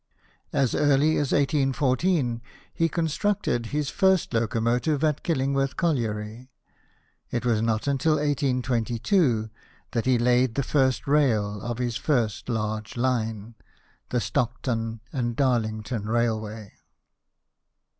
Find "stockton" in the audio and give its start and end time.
14.19-15.01